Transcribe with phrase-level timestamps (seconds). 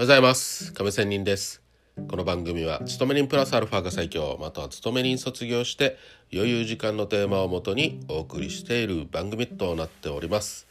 [0.00, 0.72] ございます。
[0.72, 1.62] 亀仙人です。
[2.08, 5.98] この番組は勤め人プラスアルファが最強または勤め人卒業して
[6.32, 10.66] 余裕時間のテーマをもとにお送りしている番組となっております。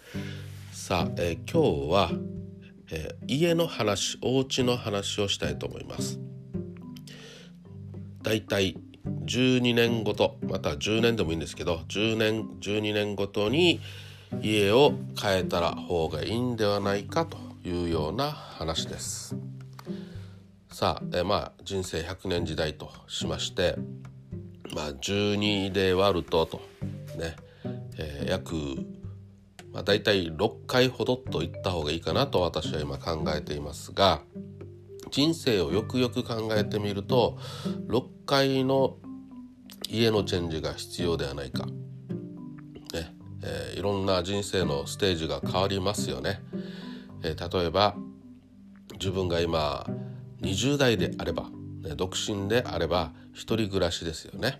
[0.71, 2.09] さあ、えー今日は、
[2.91, 6.19] えー家の話お家の話をしたいと思います。
[8.23, 13.79] だいたい12年ごとまた10年でもいいんですけど10年12年ごとに
[14.41, 17.48] 家を変えたら方がいいんではないかと。
[17.63, 19.35] いうような話です。
[20.71, 23.75] さあ、えまあ人生100年時代としまして
[24.73, 26.61] まあ12で割るとと
[27.17, 27.35] ね、
[27.97, 28.55] えー約
[29.73, 34.21] まあ、大体6回ほどと言った方がいいかなと私は今考えていますが
[35.11, 37.37] 人生をよくよく考えてみると
[37.87, 38.97] 6回の
[39.89, 41.73] 家のチェンジが必要ではないか、ね
[43.43, 46.41] えーいろんな人生のステージが変わりますよね。
[47.23, 47.95] えー例えば
[48.93, 49.85] 自分が今
[50.41, 51.49] 20代であれば、
[51.81, 54.57] ね、独身であれば一人暮らしですよね。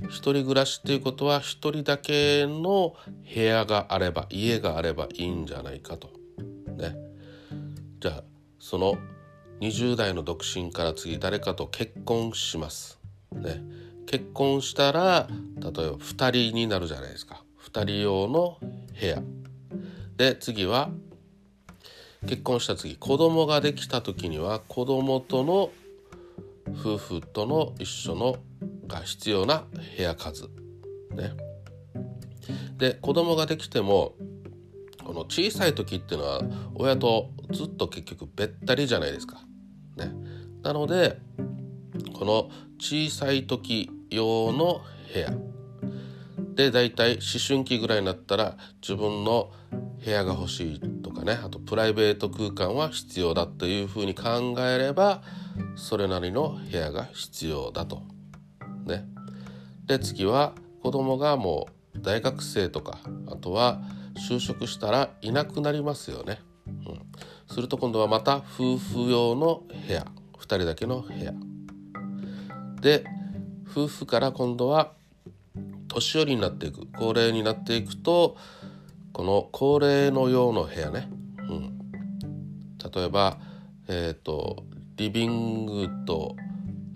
[0.00, 2.94] うん、一人暮らしっていうことは一人だけの
[3.34, 6.10] 部屋があれば家があればいいんじゃないかと。
[6.76, 6.96] ね、
[8.00, 8.24] じゃあ
[8.58, 8.96] その
[9.60, 12.98] 20代の独身から次誰かと結婚します。
[13.32, 13.62] ね、
[14.06, 15.28] 結婚したら
[15.60, 18.58] 例えば2人になるじゃないですか2人用の
[18.98, 19.22] 部屋
[20.16, 20.90] で次は
[22.22, 25.70] 結婚した次子供ができた時には子供との
[26.70, 28.36] 夫婦との一緒の
[28.86, 29.64] が必要な
[29.96, 30.44] 部屋数。
[31.14, 31.32] ね。
[32.76, 34.14] で子供ができても
[35.04, 36.42] この小さい時っていうのは
[36.74, 39.40] 親とずっと結局べったりじゃないですか。
[39.96, 40.12] ね。
[40.62, 41.18] なので
[42.18, 44.80] この小さい時用の
[45.12, 45.32] 部屋。
[46.54, 49.52] でだいたい思春期ぐらいになったら自分の
[50.04, 50.80] 部屋が欲しい
[51.18, 55.22] かねあとプライベート空間は必要だというふうに考えれば
[55.76, 58.02] それなりの部屋が必要だと。
[58.86, 59.04] ね、
[59.86, 63.82] で次は子供がもう大学生とかあとは
[64.30, 66.40] 就職したらいなくなりますよね。
[66.66, 70.06] うん、すると今度はまた夫婦用の部屋
[70.38, 71.34] 2人だけの部屋。
[72.80, 73.04] で
[73.70, 74.92] 夫婦から今度は
[75.88, 78.36] 年寄りになっていく高齢になっていくと
[79.12, 81.08] この高齢の用の部屋ね、
[81.48, 81.78] うん、
[82.94, 83.38] 例えば、
[83.88, 84.64] えー、と
[84.96, 86.36] リビングと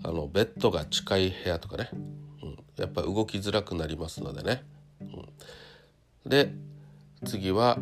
[0.03, 4.63] あのベッドが近い部屋とかね、うん、やっぱ動きづらくなりますのでね。
[5.01, 6.53] うん、で
[7.25, 7.77] 次は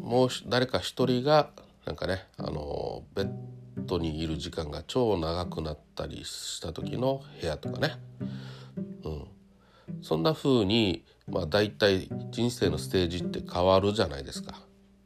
[0.00, 1.50] もう誰か一人が
[1.84, 3.30] なんかねあのベッ
[3.78, 7.96] ドにいる時間が超長くなったりした時の部屋とかね。
[9.04, 9.24] うん。
[10.02, 14.54] そんな風にまあ大体人生のステージって変わるじゃないですか。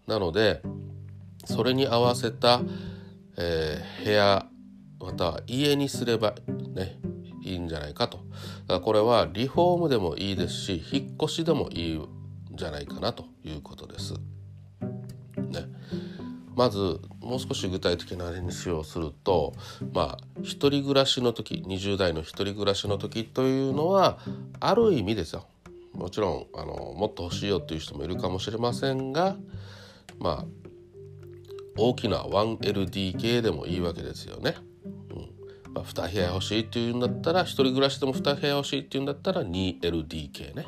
[0.06, 0.62] なので
[1.44, 2.60] それに合わせた、
[3.36, 4.46] えー部屋
[5.00, 6.34] または家にすれば
[6.74, 6.98] ね
[7.42, 8.20] いいんじゃないかと。
[8.80, 12.08] これはリフォームでもいいですし引っ越しでもいいん
[12.54, 14.14] じゃないかなということです。
[14.14, 15.66] ね。
[16.54, 19.54] まずもう少し具体的な話をすると
[19.92, 24.18] まあ一人暮らしの時20代の一人暮らしの時というのは
[24.60, 25.46] ある意味ですよ
[25.94, 29.36] もちろんあのもっと欲しいよっていう人もいるかもしれませんが
[30.18, 30.46] まあ
[31.76, 34.56] 大きな 1LDK でもいいわけですよね。
[34.84, 40.66] うんまあ、2部屋欲しいっていうんだったら一人暮らしでも2部屋欲しいっていうんだったら 2LDK ね。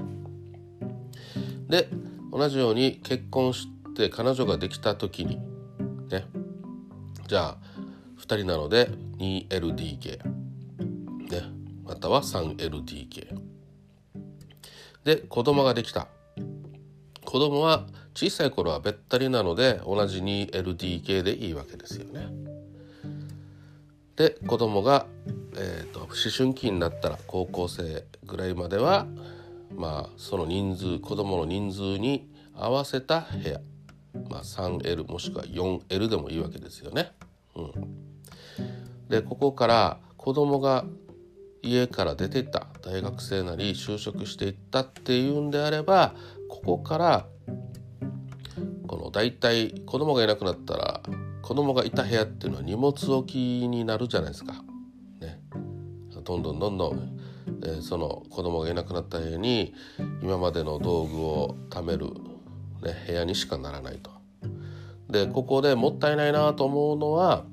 [1.69, 1.89] で
[2.33, 5.41] 同じように結婚して彼女ができた時に
[6.11, 6.27] ね
[7.29, 7.59] じゃあ
[8.19, 11.43] 2人なので 2LDK、ね、
[11.85, 13.44] または 3LDK
[15.05, 16.09] で子供ができた
[17.25, 22.29] 子供は小さい頃はべったりなので同じ 2LDK でいいわけですよね。
[24.17, 25.07] で子供が、
[25.57, 29.07] えーと思春期になったら高校生ぐらいまでは
[29.75, 33.61] まあその人数子供の人数に合わせた部屋
[34.31, 37.13] まあ、3L もしくは 4L でもいいわけですよね。
[37.57, 37.73] うん、
[39.09, 40.85] でここから子供が
[41.65, 46.15] 家から出てった大学生なり就職していったっていうんであれば
[46.49, 47.27] ここから
[48.87, 51.01] この大体子供がいなくなったら
[51.43, 54.55] 子供がいた部屋っていうのは荷物置きになるじゃないですか。
[55.21, 55.41] ね、
[56.23, 57.19] どんどんどんどん、
[57.65, 59.75] えーその子供がいなくなった部屋に
[60.23, 62.07] 今までの道具を貯める、
[62.83, 64.11] ね、部屋にしかならないと。
[65.11, 67.45] でここでもったいないなと思うのは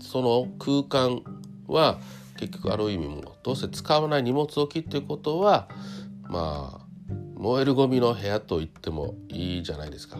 [0.00, 1.22] その空間
[1.68, 2.00] は
[2.40, 5.68] 結局ある意味もどうせ使わない荷物置きっていうことは
[6.22, 6.86] まあ
[7.36, 10.18] 燃えるゴミの部屋と言ってもいいじゃないですか。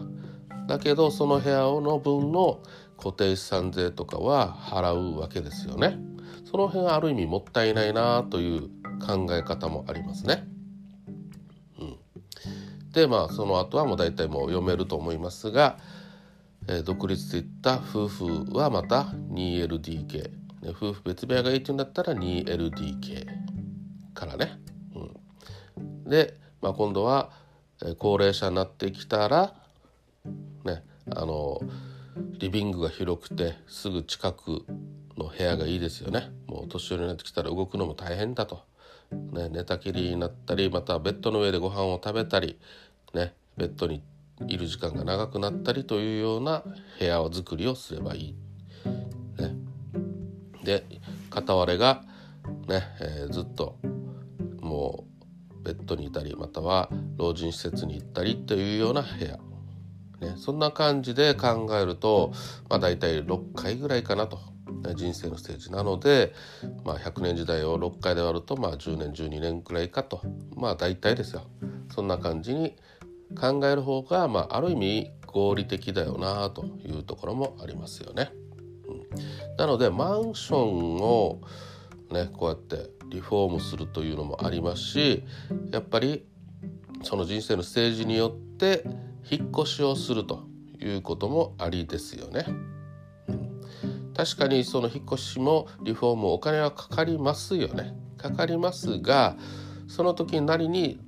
[0.67, 2.61] だけどその部屋の分の
[2.97, 5.97] 固定資産税とかは払うわけですよね。
[6.49, 8.69] その辺はある意味もったいないなという
[9.05, 10.47] 考え方もありますね。
[11.79, 11.97] うん、
[12.91, 15.77] でまあその後はもう大体もう読めると思いますが、
[16.67, 23.25] えー、独立といった夫婦はまた 2LDK、ね、夫婦別部屋がいいっていうんだったら 2LDK
[24.13, 24.59] からね。
[24.95, 27.31] うん、で、まあ、今度は
[27.97, 29.55] 高齢者になってきたら
[30.63, 30.83] ね
[31.15, 31.59] あの
[32.37, 34.65] リビングが広くてすぐ近く
[35.17, 38.61] の部屋がいいですよねもう年寄りになってきたら動くのも大変だと、
[39.11, 42.59] ね、寝たきりになったりまたベッドの上でご飯を食べたり、
[43.13, 44.03] ね、ベッドに
[44.47, 46.63] いる時間が長くなったりというような
[46.99, 48.35] 部屋を作りをすればいい。
[50.63, 50.85] で
[51.29, 52.03] 片割れが
[52.67, 53.77] ね、えー、ずっと
[54.61, 55.05] も
[55.59, 59.37] うベッドにいたりまたは老人施設に行ったりというような部屋。
[60.21, 62.31] ね、そんな感じで考えると、
[62.69, 64.37] まあ、大体6回ぐらいかなと、
[64.87, 66.33] ね、人生のステージなので、
[66.85, 70.21] まあ、100年時代を6回で割ると、まあ、10年12年くらいかと。
[70.55, 71.41] まあ大体ですよ。
[71.93, 72.75] そんな感じに
[73.35, 78.31] 考える方が、まあ、ある意味合理的だよなというところもありますよね。
[79.61, 81.39] なのでマンションを
[82.11, 85.23] ねこうやってリフォームするというのもありますし
[85.71, 86.25] やっぱり
[87.03, 88.83] その人生のステージによって
[89.29, 90.47] 引っ越しをすると
[90.79, 92.47] いうこともありですよね。
[94.17, 97.93] 確かにその引っ越しもリフォームお金はかかりますよね。
[98.17, 99.37] かかりますが
[99.87, 100.99] その時なりに、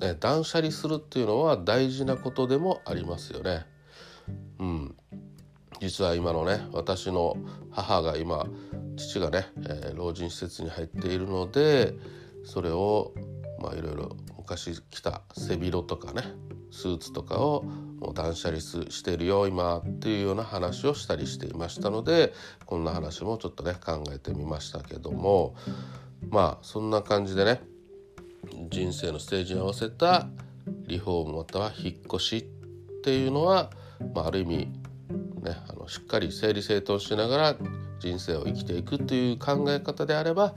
[0.00, 3.66] ね、断捨離するっていうのは大事なことでもありますよね。
[5.80, 7.36] 実は今のね私の
[7.70, 8.46] 母が今
[8.96, 11.94] 父がね、えー、老人施設に入っているので
[12.44, 13.14] それを
[13.60, 16.22] まあいろいろ昔着た背広とかね
[16.70, 17.62] スーツとかを
[17.98, 22.32] もう断捨離してるよ今っていうような話をしたりしていましたので
[22.66, 25.54] こんな話もちょっとね考えてみましたけども
[26.28, 27.60] まあそんな感じでね
[28.70, 30.28] 人生のステージに合わせた
[30.86, 33.70] リフォームまたは引っ越しっていうのは、
[34.14, 34.79] まあ、ある意味
[35.42, 37.56] ねあのしっかり整理整頓しながら
[37.98, 40.54] 人生を生きていくという考え方であれば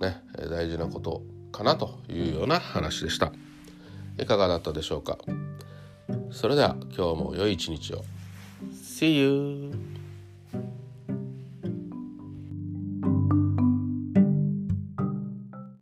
[0.00, 1.22] ね大事なこと
[1.52, 3.32] かなというような話でした。
[4.18, 5.18] いかがだったでしょうか
[6.30, 8.04] それでは今日も良い一日を
[8.72, 9.85] See you!